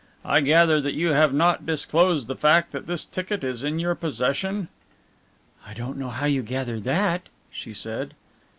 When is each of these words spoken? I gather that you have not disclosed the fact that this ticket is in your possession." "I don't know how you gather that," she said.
I 0.25 0.39
gather 0.41 0.81
that 0.81 0.95
you 0.95 1.09
have 1.09 1.31
not 1.31 1.63
disclosed 1.67 2.27
the 2.27 2.35
fact 2.35 2.71
that 2.71 2.87
this 2.87 3.05
ticket 3.05 3.43
is 3.43 3.63
in 3.63 3.77
your 3.77 3.93
possession." 3.93 4.67
"I 5.63 5.75
don't 5.75 5.95
know 5.99 6.09
how 6.09 6.25
you 6.25 6.41
gather 6.41 6.79
that," 6.79 7.29
she 7.51 7.71
said. 7.71 8.15